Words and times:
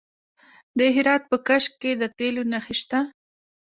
د 0.77 0.79
هرات 0.95 1.23
په 1.31 1.37
کشک 1.47 1.71
کې 1.81 1.91
د 2.01 2.03
تیلو 2.17 2.43
نښې 2.51 2.75
شته. 2.81 2.99